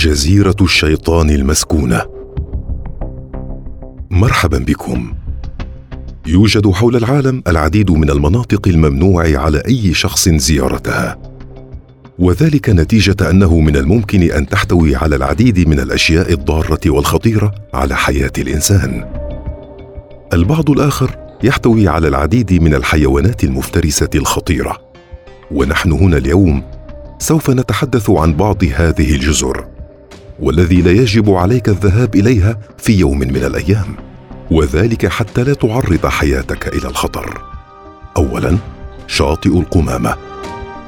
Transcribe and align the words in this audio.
جزيرة 0.00 0.56
الشيطان 0.60 1.30
المسكونة. 1.30 2.02
مرحبا 4.10 4.58
بكم. 4.58 5.14
يوجد 6.26 6.70
حول 6.70 6.96
العالم 6.96 7.42
العديد 7.48 7.90
من 7.90 8.10
المناطق 8.10 8.68
الممنوع 8.68 9.38
على 9.38 9.62
أي 9.68 9.94
شخص 9.94 10.28
زيارتها. 10.28 11.18
وذلك 12.18 12.70
نتيجة 12.70 13.30
أنه 13.30 13.60
من 13.60 13.76
الممكن 13.76 14.22
أن 14.22 14.46
تحتوي 14.46 14.96
على 14.96 15.16
العديد 15.16 15.68
من 15.68 15.80
الأشياء 15.80 16.32
الضارة 16.32 16.90
والخطيرة 16.90 17.54
على 17.74 17.96
حياة 17.96 18.32
الإنسان. 18.38 19.04
البعض 20.32 20.70
الآخر 20.70 21.16
يحتوي 21.42 21.88
على 21.88 22.08
العديد 22.08 22.52
من 22.52 22.74
الحيوانات 22.74 23.44
المفترسة 23.44 24.10
الخطيرة. 24.14 24.78
ونحن 25.50 25.92
هنا 25.92 26.16
اليوم 26.16 26.62
سوف 27.18 27.50
نتحدث 27.50 28.10
عن 28.10 28.34
بعض 28.34 28.64
هذه 28.64 29.14
الجزر. 29.14 29.79
والذي 30.40 30.82
لا 30.82 30.90
يجب 30.90 31.30
عليك 31.30 31.68
الذهاب 31.68 32.14
إليها 32.14 32.58
في 32.78 32.98
يوم 32.98 33.18
من 33.18 33.36
الأيام. 33.36 33.96
وذلك 34.50 35.06
حتى 35.06 35.44
لا 35.44 35.54
تعرض 35.54 36.06
حياتك 36.06 36.68
إلى 36.68 36.88
الخطر. 36.88 37.42
اولا 38.16 38.56
شاطئ 39.06 39.58
القمامة. 39.58 40.14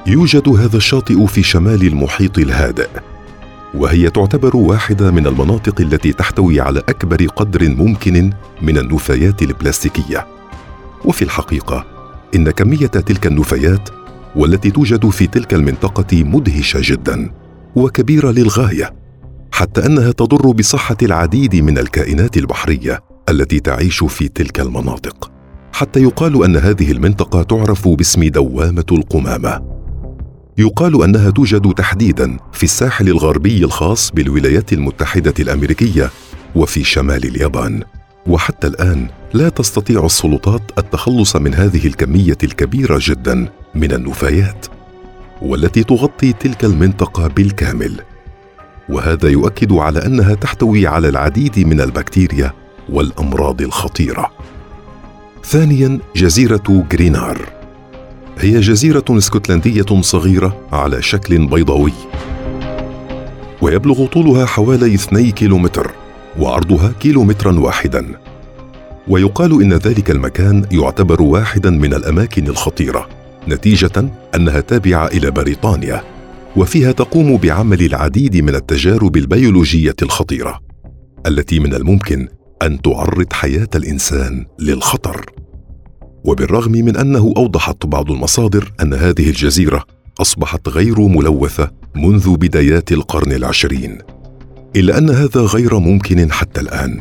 يوجد 0.06 0.48
هذا 0.48 0.76
الشاطئ 0.76 1.26
في 1.26 1.42
شمال 1.42 1.86
المحيط 1.86 2.38
الهادئ. 2.38 2.88
وهي 3.74 4.10
تعتبر 4.10 4.56
واحدة 4.56 5.10
من 5.10 5.26
المناطق 5.26 5.80
التي 5.80 6.12
تحتوي 6.12 6.60
على 6.60 6.78
أكبر 6.78 7.26
قدر 7.26 7.68
ممكن 7.68 8.32
من 8.62 8.78
النفايات 8.78 9.42
البلاستيكية. 9.42 10.26
وفي 11.04 11.22
الحقيقة 11.22 11.84
إن 12.34 12.50
كمية 12.50 12.86
تلك 12.86 13.26
النفايات 13.26 13.88
والتي 14.36 14.70
توجد 14.70 15.08
في 15.08 15.26
تلك 15.26 15.54
المنطقة 15.54 16.24
مدهشة 16.24 16.80
جدا 16.82 17.30
وكبيرة 17.76 18.30
للغاية. 18.30 19.01
حتى 19.62 19.86
أنها 19.86 20.12
تضر 20.12 20.50
بصحة 20.50 20.96
العديد 21.02 21.56
من 21.56 21.78
الكائنات 21.78 22.36
البحرية 22.36 23.00
التي 23.28 23.60
تعيش 23.60 24.04
في 24.04 24.28
تلك 24.28 24.60
المناطق. 24.60 25.30
حتى 25.72 26.02
يقال 26.02 26.44
أن 26.44 26.56
هذه 26.56 26.92
المنطقة 26.92 27.42
تعرف 27.42 27.88
باسم 27.88 28.24
دوامة 28.24 28.84
القمامة. 28.92 29.62
يقال 30.58 31.02
أنها 31.02 31.30
توجد 31.30 31.72
تحديدا 31.72 32.36
في 32.52 32.62
الساحل 32.62 33.08
الغربي 33.08 33.64
الخاص 33.64 34.10
بالولايات 34.10 34.72
المتحدة 34.72 35.34
الأمريكية 35.40 36.10
وفي 36.56 36.84
شمال 36.84 37.24
اليابان. 37.24 37.82
وحتى 38.26 38.66
الآن 38.66 39.08
لا 39.34 39.48
تستطيع 39.48 40.06
السلطات 40.06 40.62
التخلص 40.78 41.36
من 41.36 41.54
هذه 41.54 41.86
الكمية 41.86 42.38
الكبيرة 42.42 42.98
جدا 43.02 43.48
من 43.74 43.92
النفايات 43.92 44.66
والتي 45.42 45.82
تغطي 45.82 46.32
تلك 46.32 46.64
المنطقة 46.64 47.28
بالكامل. 47.28 48.00
وهذا 48.88 49.28
يؤكد 49.28 49.72
على 49.72 50.06
أنها 50.06 50.34
تحتوي 50.34 50.86
على 50.86 51.08
العديد 51.08 51.58
من 51.58 51.80
البكتيريا 51.80 52.52
والأمراض 52.88 53.62
الخطيرة. 53.62 54.30
ثانيا 55.44 55.98
جزيرة 56.16 56.86
جرينار. 56.90 57.38
هي 58.38 58.60
جزيرة 58.60 59.04
اسكتلندية 59.10 60.00
صغيرة 60.00 60.56
على 60.72 61.02
شكل 61.02 61.46
بيضاوي. 61.46 61.92
ويبلغ 63.62 64.06
طولها 64.06 64.46
حوالي 64.46 64.94
2 64.94 65.30
كيلومتر 65.30 65.90
وعرضها 66.38 66.92
كيلومترا 67.00 67.60
واحدا. 67.60 68.06
ويقال 69.08 69.62
إن 69.62 69.72
ذلك 69.72 70.10
المكان 70.10 70.64
يعتبر 70.72 71.22
واحدا 71.22 71.70
من 71.70 71.94
الأماكن 71.94 72.46
الخطيرة 72.46 73.08
نتيجة 73.48 74.10
أنها 74.34 74.60
تابعة 74.60 75.06
إلى 75.06 75.30
بريطانيا. 75.30 76.11
وفيها 76.56 76.92
تقوم 76.92 77.36
بعمل 77.36 77.82
العديد 77.82 78.36
من 78.36 78.54
التجارب 78.54 79.16
البيولوجية 79.16 79.94
الخطيرة 80.02 80.60
التي 81.26 81.60
من 81.60 81.74
الممكن 81.74 82.28
أن 82.62 82.82
تعرض 82.82 83.32
حياة 83.32 83.68
الإنسان 83.74 84.46
للخطر. 84.58 85.26
وبالرغم 86.24 86.72
من 86.72 86.96
أنه 86.96 87.34
أوضحت 87.36 87.86
بعض 87.86 88.10
المصادر 88.10 88.72
أن 88.82 88.94
هذه 88.94 89.28
الجزيرة 89.28 89.84
أصبحت 90.20 90.68
غير 90.68 91.00
ملوثة 91.00 91.70
منذ 91.96 92.36
بدايات 92.36 92.92
القرن 92.92 93.32
العشرين 93.32 93.98
إلا 94.76 94.98
أن 94.98 95.10
هذا 95.10 95.40
غير 95.40 95.78
ممكن 95.78 96.32
حتى 96.32 96.60
الآن. 96.60 97.00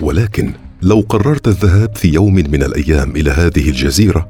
ولكن 0.00 0.52
لو 0.82 1.00
قررت 1.08 1.48
الذهاب 1.48 1.96
في 1.96 2.08
يوم 2.08 2.34
من 2.34 2.62
الأيام 2.62 3.10
إلى 3.10 3.30
هذه 3.30 3.68
الجزيرة 3.68 4.28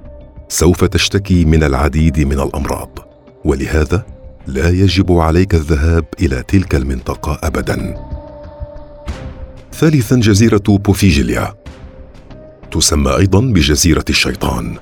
سوف 0.49 0.85
تشتكي 0.85 1.45
من 1.45 1.63
العديد 1.63 2.21
من 2.21 2.41
الأمراض. 2.41 2.99
ولهذا 3.45 4.07
لا 4.47 4.71
يجب 4.71 5.13
عليك 5.13 5.55
الذهاب 5.55 6.05
إلى 6.21 6.43
تلك 6.49 6.75
المنطقة 6.75 7.41
ابدا. 7.43 7.95
ثالثا 9.73 10.17
جزيرة 10.17 10.63
بوفيجيليا. 10.69 11.55
تسمى 12.73 13.17
أيضا 13.17 13.41
بجزيرة 13.41 14.05
الشيطان 14.11 14.77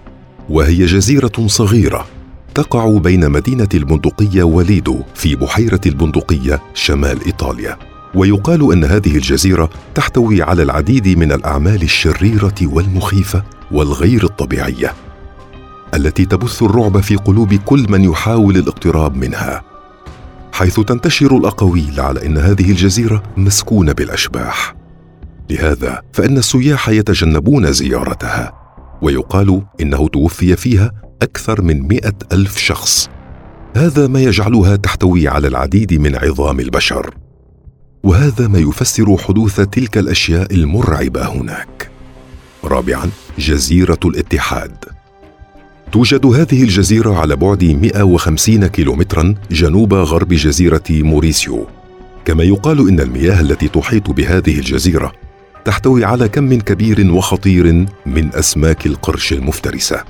وهي 0.49 0.87
جزيرة 0.87 1.47
صغيرة 1.47 2.07
تقع 2.55 2.99
بين 2.99 3.31
مدينة 3.31 3.69
البندقيه 3.75 4.43
وليدو 4.43 5.03
في 5.15 5.37
بحيرة 5.37 5.81
البندقيه 5.87 6.63
شمال 6.75 7.25
إيطاليا. 7.27 7.79
ويقال 8.15 8.73
إن 8.73 8.85
هذه 8.85 9.17
الجزيرة 9.17 9.71
تحتوي 9.95 10.43
على 10.43 10.63
العديد 10.63 11.09
من 11.09 11.33
الأعمال 11.33 11.83
الشريرة 11.83 12.55
والمخيفة 12.63 13.43
والغير 13.73 14.25
الطبيعية. 14.25 14.95
التي 15.95 16.25
تبث 16.25 16.63
الرعب 16.63 17.01
في 17.01 17.17
قلوب 17.17 17.55
كل 17.55 17.87
من 17.89 18.05
يحاول 18.05 18.57
الاقتراب 18.57 19.17
منها 19.17 19.71
حيث 20.53 20.81
تنتشر 20.81 21.37
الأقاويل 21.37 22.01
على 22.01 22.27
إن 22.27 22.39
هذه 22.39 22.71
الجزيرة 22.71 23.23
مسكونة 23.37 23.93
بالأشباح. 23.93 24.75
لهذا 25.51 26.03
فإن 26.13 26.39
السياح 26.39 26.89
يتجنبون 26.89 27.73
زيارتها 27.73 28.53
ويقال 29.03 29.63
إنه 29.81 30.09
توفي 30.09 30.57
فيها 30.57 30.93
أكثر 31.23 31.63
من 31.63 31.83
مئة 31.83 32.13
ألف 32.33 32.59
شخص. 32.59 33.09
هذا 33.77 34.07
ما 34.07 34.21
يجعلها 34.21 34.77
تحتوي 34.77 35.29
على 35.29 35.49
العديد 35.49 35.95
من 35.95 36.17
عظام 36.17 36.61
البشر. 36.61 37.15
وهذا 38.05 38.49
ما 38.49 38.59
يفسر 38.59 39.17
حدوث 39.17 39.61
تلك 39.61 39.99
الأشياء 39.99 40.55
المرعبة 40.55 41.27
هناك. 41.27 41.91
رابعا 42.65 43.11
جزيرة 43.39 44.01
الاتحاد. 44.05 45.00
توجد 45.93 46.27
هذه 46.27 46.63
الجزيرة 46.63 47.15
على 47.15 47.37
بعد 47.37 47.65
150 47.65 48.67
كيلومترا 48.67 49.35
جنوب 49.51 49.95
غرب 49.95 50.29
جزيرة 50.29 50.83
موريسيو. 50.91 51.67
كما 52.25 52.45
يقال 52.45 52.89
إن 52.89 53.01
المياه 53.01 53.41
التي 53.41 53.69
تحيط 53.69 54.11
بهذه 54.11 54.59
الجزيرة 54.59 55.13
تحتوي 55.65 56.05
على 56.05 56.29
كم 56.29 56.59
كبير 56.59 57.13
وخطير 57.13 57.87
من 58.07 58.35
أسماك 58.35 58.87
القرش 58.87 59.33
المفترسة. 59.33 60.03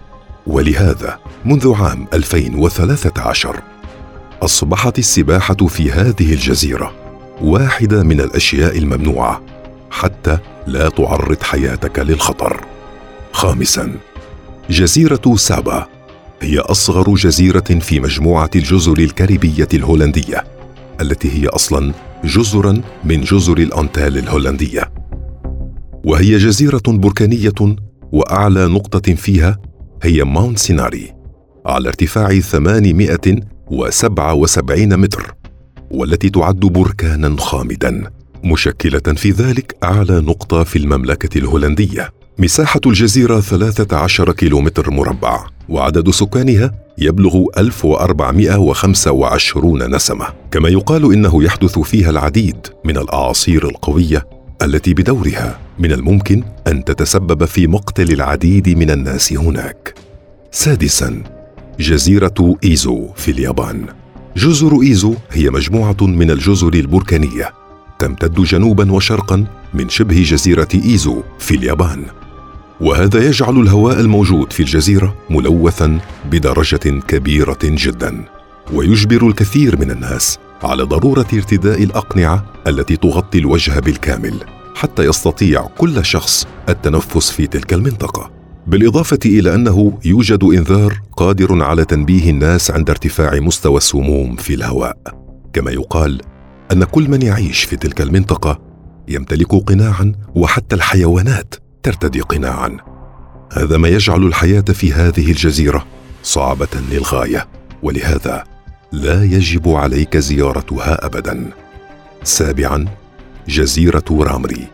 ولهذا 0.46 1.18
منذ 1.44 1.74
عام 1.74 2.06
2013 2.14 3.60
أصبحت 4.42 4.98
السباحة 4.98 5.54
في 5.54 5.92
هذه 5.92 6.32
الجزيرة 6.32 6.92
واحدة 7.42 8.02
من 8.02 8.20
الأشياء 8.20 8.78
الممنوعة 8.78 9.42
حتى 9.91 10.38
لا 10.66 10.88
تعرض 10.88 11.42
حياتك 11.42 11.98
للخطر. 11.98 12.60
خامسا 13.32 13.92
جزيرة 14.70 15.34
سابا 15.36 15.86
هي 16.41 16.58
أصغر 16.58 17.14
جزيرة 17.14 17.60
في 17.60 18.00
مجموعة 18.00 18.50
الجزر 18.56 18.98
الكاريبية 18.98 19.69
الهولندية 19.75 20.44
التي 21.00 21.32
هي 21.32 21.47
أصلا 21.47 21.92
جزرا 22.25 22.82
من 23.04 23.20
جزر 23.20 23.59
الأنتال 23.59 24.19
الهولندية. 24.19 24.92
وهي 26.04 26.36
جزيرة 26.36 26.82
بركانية 26.88 27.76
وأعلى 28.12 28.66
نقطة 28.66 29.14
فيها 29.14 29.59
هي 30.03 30.25
ماونت 30.25 30.59
سيناري 30.59 31.14
على 31.66 31.88
ارتفاع 31.88 32.41
877 32.41 34.97
متر 34.97 35.34
والتي 35.91 36.30
تعد 36.30 36.60
بركانا 36.60 37.36
خامدا 37.36 38.10
مشكلة 38.45 39.15
في 39.16 39.30
ذلك 39.30 39.77
أعلى 39.84 40.21
نقطة 40.21 40.65
في 40.65 40.78
المملكة 40.78 41.39
الهولندية. 41.39 42.20
مساحة 42.41 42.81
الجزيرة 42.87 43.41
13 43.41 44.33
كيلومتر 44.33 44.91
مربع 44.91 45.47
وعدد 45.69 46.10
سكانها 46.10 46.72
يبلغ 46.98 47.45
1425 47.59 49.95
نسمة. 49.95 50.27
كما 50.51 50.69
يقال 50.69 51.13
إنه 51.13 51.45
يحدث 51.45 51.78
فيها 51.78 52.10
العديد 52.10 52.66
من 52.84 52.97
الأعاصير 52.97 53.69
القوية 53.69 54.27
التي 54.63 54.95
بدورها 54.95 55.59
من 55.78 55.92
الممكن 55.92 56.42
أن 56.66 56.84
تتسبب 56.84 57.45
في 57.45 57.66
مقتل 57.66 58.13
العديد 58.13 58.69
من 58.69 58.91
الناس 58.91 59.33
هناك. 59.33 59.95
سادسا 60.51 61.22
جزيرة 61.81 62.57
إيزو 62.65 63.09
في 63.16 63.31
اليابان. 63.31 63.86
جزر 64.36 64.81
إيزو 64.83 65.15
هي 65.31 65.51
مجموعة 65.51 65.97
من 66.01 66.31
الجزر 66.31 66.75
البركانية 66.75 67.53
تمتد 67.98 68.34
جنوبا 68.34 68.93
وشرقا 68.93 69.45
من 69.75 69.89
شبه 69.89 70.22
جزيرة 70.22 70.69
إيزو 70.75 71.22
في 71.39 71.54
اليابان. 71.54 72.04
وهذا 72.80 73.27
يجعل 73.27 73.60
الهواء 73.60 74.00
الموجود 74.00 74.53
في 74.53 74.60
الجزيرة 74.60 75.16
ملوثا 75.30 75.98
بدرجة 76.30 77.00
كبيرة 77.09 77.59
جدا 77.62 78.24
ويجبر 78.72 79.27
الكثير 79.27 79.80
من 79.80 79.91
الناس 79.91 80.38
على 80.62 80.82
ضرورة 80.82 81.27
ارتداء 81.32 81.82
الأقنعة 81.82 82.44
التي 82.66 82.97
تغطي 82.97 83.38
الوجه 83.38 83.80
بالكامل 83.80 84.34
حتى 84.74 85.04
يستطيع 85.04 85.66
كل 85.78 86.04
شخص 86.04 86.47
التنفس 86.68 87.30
في 87.30 87.47
تلك 87.47 87.72
المنطقة. 87.72 88.30
بالإضافة 88.66 89.18
إلى 89.26 89.54
أنه 89.54 89.98
يوجد 90.04 90.44
إنذار 90.44 91.00
قادر 91.16 91.62
على 91.62 91.84
تنبيه 91.84 92.30
الناس 92.30 92.71
عند 92.71 92.91
ارتفاع 92.91 93.41
مستوى 93.41 93.76
السموم 93.76 94.36
في 94.36 94.54
الهواء. 94.54 94.97
كما 95.53 95.71
يقال 95.71 96.21
أن 96.72 96.84
كل 96.84 97.10
من 97.10 97.22
يعيش 97.22 97.65
في 97.65 97.76
تلك 97.76 98.00
المنطقة 98.00 98.60
يمتلك 99.09 99.54
قناعا 99.54 100.12
وحتى 100.34 100.76
الحيوانات. 100.76 101.54
ترتدي 101.82 102.21
قناعا. 102.21 102.77
هذا 103.53 103.77
ما 103.77 103.88
يجعل 103.88 104.27
الحياة 104.27 104.60
في 104.60 104.92
هذه 104.92 105.30
الجزيرة 105.30 105.86
صعبة 106.22 106.68
للغاية 106.91 107.48
ولهذا 107.82 108.44
لا 108.92 109.24
يجب 109.24 109.68
عليك 109.68 110.16
زيارتها 110.16 111.06
ابدا. 111.06 111.50
سابعا 112.22 112.84
جزيرة 113.48 114.04
رامري. 114.10 114.66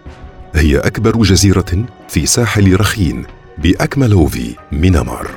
هي 0.55 0.79
أكبر 0.79 1.23
جزيرة 1.23 1.85
في 2.09 2.27
ساحل 2.27 2.81
رخين 2.81 3.25
بأكملوفي 3.59 4.57
مينامار. 4.73 5.31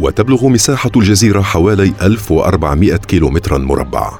وتبلغ 0.00 0.48
مساحة 0.48 0.90
الجزيرة 0.96 1.40
حوالي 1.40 1.92
1400 2.02 2.96
كيلومترا 2.96 3.58
مربع. 3.58 4.18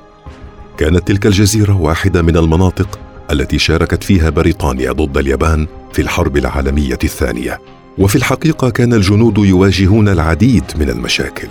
كانت 0.79 1.09
تلك 1.09 1.27
الجزيرة 1.27 1.81
واحدة 1.81 2.23
من 2.23 2.37
المناطق 2.37 2.99
التي 3.31 3.59
شاركت 3.59 4.05
فيها 4.05 4.31
بريطانيا 4.31 4.93
ضد 4.93 5.19
اليابان 5.19 5.67
في 5.95 6.03
الحرب 6.03 6.37
العالمية 6.37 6.99
الثانية. 7.05 7.61
وفي 7.99 8.17
الحقيقة 8.17 8.71
كان 8.71 8.93
الجنود 8.95 9.39
يواجهون 9.39 10.09
العديد 10.09 10.65
من 10.79 10.91
المشاكل. 10.91 11.49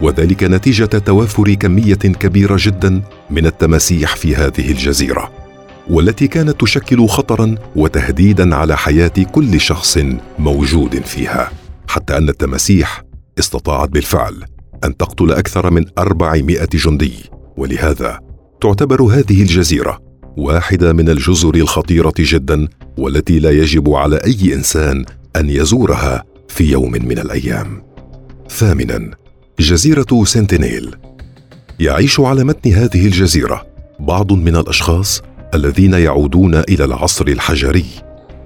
وذلك 0.00 0.44
نتيجة 0.44 0.84
توافر 0.84 1.54
كمية 1.54 1.94
كبيرة 1.94 2.56
جدا 2.60 3.02
من 3.30 3.46
التماسيح 3.46 4.16
في 4.16 4.36
هذه 4.36 4.70
الجزيرة 4.70 5.32
والتي 5.90 6.28
كانت 6.28 6.60
تشكل 6.60 7.08
خطرا 7.08 7.54
وتهديدا 7.76 8.56
على 8.56 8.76
حياة 8.76 9.12
كل 9.32 9.60
شخص 9.60 9.98
موجود 10.38 11.00
فيها. 11.00 11.50
حتى 11.88 12.16
أن 12.16 12.28
التماسيح 12.28 13.02
استطاعت 13.38 13.88
بالفعل 13.88 14.44
أن 14.84 14.96
تقتل 14.96 15.32
أكثر 15.32 15.70
من 15.70 15.84
400 15.98 16.68
جندي 16.74 17.14
ولهذا 17.56 18.20
تعتبر 18.60 19.02
هذه 19.02 19.42
الجزيرة 19.42 19.98
واحدة 20.36 20.92
من 20.92 21.08
الجزر 21.08 21.54
الخطيرة 21.54 22.14
جدا 22.18 22.68
والتي 22.98 23.38
لا 23.38 23.50
يجب 23.50 23.90
على 23.90 24.16
أي 24.16 24.54
إنسان 24.54 25.04
أن 25.36 25.50
يزورها 25.50 26.24
في 26.48 26.64
يوم 26.70 26.92
من 26.92 27.18
الأيام. 27.18 27.82
ثامنا 28.50 29.10
جزيرة 29.60 30.24
سنتينيل. 30.24 30.94
يعيش 31.80 32.20
على 32.20 32.44
متن 32.44 32.72
هذه 32.72 33.06
الجزيرة 33.06 33.66
بعض 34.00 34.32
من 34.32 34.56
الأشخاص 34.56 35.22
الذين 35.54 35.94
يعودون 35.94 36.54
إلى 36.54 36.84
العصر 36.84 37.26
الحجري 37.26 37.84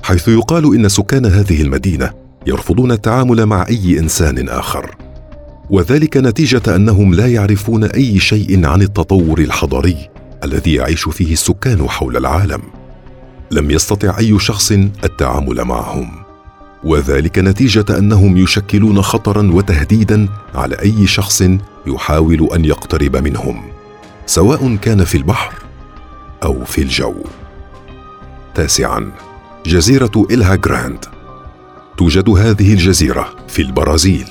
حيث 0.03 0.29
يقال 0.29 0.65
إن 0.75 0.89
سكان 0.89 1.27
هذه 1.27 1.63
المدينة 1.63 2.11
يرفضون 2.47 2.93
التعامل 2.93 3.47
مع 3.47 3.67
أي 3.69 3.99
إنسان 3.99 4.49
آخر. 4.49 4.97
وذلك 5.71 6.17
نتيجة 6.17 6.77
أنهم 6.77 7.15
لا 7.15 7.27
يعرفون 7.27 7.85
أي 7.85 8.19
شيء 8.19 8.67
عن 8.67 8.83
التطور 8.83 9.39
الحضاري 9.39 10.09
الذي 10.45 10.75
يعيش 10.75 11.09
فيه 11.09 11.33
السكان 11.33 11.89
حول 11.89 12.17
العالم. 12.17 12.63
لم 13.51 13.71
يستطع 13.71 14.19
أي 14.19 14.39
شخص 14.39 14.73
التعامل 15.05 15.65
معهم. 15.65 16.11
وذلك 16.85 17.39
نتيجة 17.39 17.99
أنهم 17.99 18.37
يشكلون 18.37 19.03
خطرا 19.03 19.51
وتهديدا 19.53 20.29
على 20.55 20.75
أي 20.75 21.07
شخص 21.07 21.43
يحاول 21.87 22.49
أن 22.55 22.65
يقترب 22.65 23.17
منهم 23.17 23.63
سواء 24.27 24.77
كان 24.77 25.05
في 25.05 25.19
البحر 25.19 25.55
أو 26.43 26.65
في 26.65 26.83
الجو. 26.83 27.15
تاسعا 28.55 29.13
جزيرة 29.67 30.27
إلها 30.31 30.55
جراند. 30.55 31.05
توجد 31.97 32.29
هذه 32.31 32.73
الجزيرة 32.73 33.35
في 33.49 33.63
البرازيل 33.63 34.29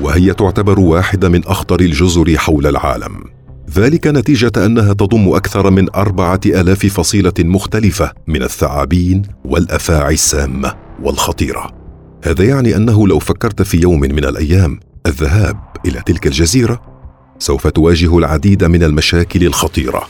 وهي 0.00 0.34
تعتبر 0.34 0.80
واحدة 0.80 1.28
من 1.28 1.46
أخطر 1.46 1.80
الجزر 1.80 2.36
حول 2.36 2.66
العالم. 2.66 3.33
ذلك 3.70 4.06
نتيجة 4.06 4.52
أنها 4.56 4.92
تضم 4.92 5.28
أكثر 5.28 5.70
من 5.70 5.94
أربعة 5.94 6.40
آلاف 6.46 6.86
فصيلة 6.86 7.32
مختلفة 7.38 8.12
من 8.26 8.42
الثعابين 8.42 9.22
والأفاعي 9.44 10.14
السامة 10.14 10.74
والخطيرة. 11.02 11.70
هذا 12.24 12.44
يعني 12.44 12.76
أنه 12.76 13.08
لو 13.08 13.18
فكرت 13.18 13.62
في 13.62 13.76
يوم 13.76 14.00
من 14.00 14.24
الأيام 14.24 14.80
الذهاب 15.06 15.56
إلى 15.86 16.02
تلك 16.06 16.26
الجزيرة 16.26 16.80
سوف 17.38 17.66
تواجه 17.66 18.18
العديد 18.18 18.64
من 18.64 18.82
المشاكل 18.82 19.46
الخطيرة 19.46 20.08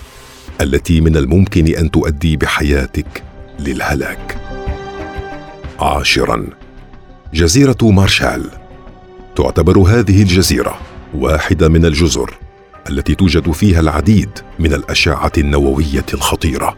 التي 0.61 1.01
من 1.01 1.17
الممكن 1.17 1.67
أن 1.67 1.91
تؤدي 1.91 2.37
بحياتك 2.37 3.23
للهلاك. 3.59 4.37
عاشرا. 5.81 6.47
جزيرة 7.35 7.79
مارشال. 7.83 8.51
تعتبر 9.37 9.79
هذه 9.79 10.23
الجزيرة 10.23 10.79
واحدة 11.15 11.69
من 11.69 11.85
الجزر 11.85 12.44
التي 12.91 13.15
توجد 13.15 13.51
فيها 13.51 13.81
العديد 13.81 14.31
من 14.59 14.75
الأشعة 14.75 15.33
النووية 15.39 16.07
الخطيرة. 16.15 16.77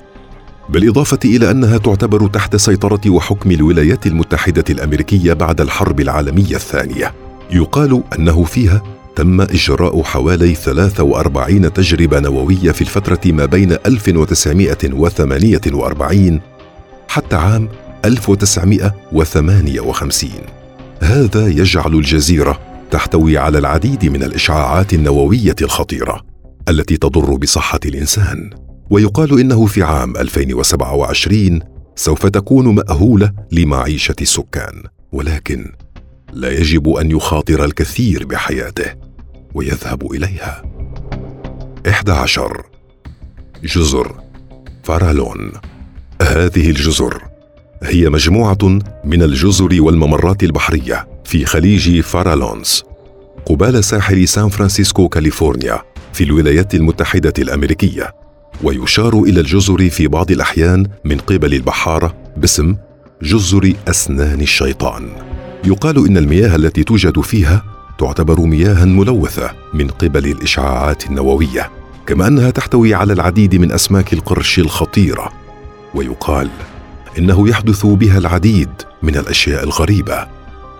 بالإضافة 0.68 1.18
إلى 1.24 1.50
أنها 1.50 1.78
تعتبر 1.78 2.26
تحت 2.26 2.56
سيطرة 2.56 3.00
وحكم 3.08 3.50
الولايات 3.50 4.06
المتحدة 4.06 4.64
الأمريكية 4.70 5.32
بعد 5.32 5.60
الحرب 5.60 6.00
العالمية 6.00 6.56
الثانية. 6.56 7.14
يقال 7.50 8.02
أنه 8.18 8.44
فيها 8.44 8.82
تم 9.16 9.40
إجراء 9.40 10.02
حوالي 10.02 10.54
43 10.54 11.72
تجربة 11.72 12.20
نووية 12.20 12.72
في 12.72 12.80
الفترة 12.80 13.20
ما 13.26 13.46
بين 13.46 13.72
1948 13.72 16.40
حتى 17.08 17.36
عام 17.36 17.68
1958 18.04 20.30
هذا 21.00 21.46
يجعل 21.46 21.94
الجزيرة 21.94 22.75
تحتوي 22.90 23.38
على 23.38 23.58
العديد 23.58 24.04
من 24.04 24.22
الإشعاعات 24.22 24.94
النووية 24.94 25.56
الخطيرة 25.62 26.22
التي 26.68 26.96
تضر 26.96 27.36
بصحة 27.36 27.80
الإنسان 27.84 28.50
ويقال 28.90 29.40
إنه 29.40 29.66
في 29.66 29.82
عام 29.82 30.16
2027 30.16 31.60
سوف 31.96 32.26
تكون 32.26 32.74
مأهولة 32.74 33.32
لمعيشة 33.52 34.14
السكان 34.20 34.82
ولكن 35.12 35.72
لا 36.32 36.50
يجب 36.50 36.88
أن 36.88 37.10
يخاطر 37.10 37.64
الكثير 37.64 38.26
بحياته 38.26 38.94
ويذهب 39.54 40.12
إليها. 40.12 40.62
11 41.88 42.62
جزر 43.64 44.20
فارالون. 44.82 45.52
هذه 46.22 46.70
الجزر 46.70 47.22
هي 47.82 48.08
مجموعة 48.08 48.78
من 49.04 49.22
الجزر 49.22 49.82
والممرات 49.82 50.42
البحرية 50.42 51.08
في 51.26 51.44
خليج 51.44 52.00
فارالونز 52.00 52.82
قبال 53.46 53.84
ساحل 53.84 54.28
سان 54.28 54.48
فرانسيسكو 54.48 55.08
كاليفورنيا 55.08 55.82
في 56.12 56.24
الولايات 56.24 56.74
المتحدة 56.74 57.32
الأمريكية. 57.38 58.14
ويشار 58.62 59.22
إلى 59.22 59.40
الجزر 59.40 59.90
في 59.90 60.08
بعض 60.08 60.30
الأحيان 60.30 60.86
من 61.04 61.18
قبل 61.18 61.54
البحاره 61.54 62.14
باسم 62.36 62.76
جزر 63.22 63.72
أسنان 63.88 64.40
الشيطان. 64.40 65.08
يقال 65.64 66.06
إن 66.06 66.16
المياه 66.16 66.56
التي 66.56 66.84
توجد 66.84 67.20
فيها 67.20 67.64
تعتبر 67.98 68.40
مياها 68.40 68.84
ملوثة 68.84 69.50
من 69.74 69.88
قبل 69.88 70.26
الإشعاعات 70.26 71.06
النووية 71.06 71.70
كما 72.06 72.26
أنها 72.26 72.50
تحتوي 72.50 72.94
على 72.94 73.12
العديد 73.12 73.54
من 73.54 73.72
أسماك 73.72 74.12
القرش 74.12 74.58
الخطيرة. 74.58 75.32
ويقال 75.94 76.48
إنه 77.18 77.48
يحدث 77.48 77.86
بها 77.86 78.18
العديد 78.18 78.70
من 79.02 79.16
الأشياء 79.16 79.64
الغريبة. 79.64 80.35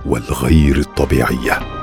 والغير 0.06 0.76
الطبيعية. 0.76 1.75